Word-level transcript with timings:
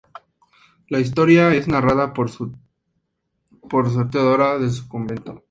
La 0.89 0.99
historia 0.99 1.53
es 1.53 1.67
narrada 1.67 2.11
por 2.11 2.31
sor 2.31 2.49
Teodora 4.09 4.57
desde 4.57 4.77
su 4.81 4.87
convento. 4.89 5.39